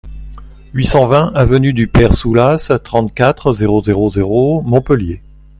[0.73, 5.21] huit cent vingt avenue du Père Soulas, trente-quatre, zéro zéro zéro, Montpellier